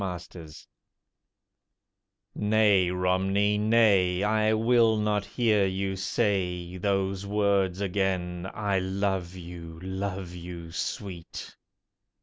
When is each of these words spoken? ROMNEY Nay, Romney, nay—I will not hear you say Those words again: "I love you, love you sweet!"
ROMNEY 0.01 0.55
Nay, 2.33 2.89
Romney, 2.89 3.59
nay—I 3.59 4.51
will 4.51 4.97
not 4.97 5.25
hear 5.25 5.67
you 5.67 5.95
say 5.95 6.75
Those 6.77 7.23
words 7.27 7.79
again: 7.81 8.49
"I 8.51 8.79
love 8.79 9.35
you, 9.35 9.79
love 9.83 10.33
you 10.33 10.71
sweet!" 10.71 11.55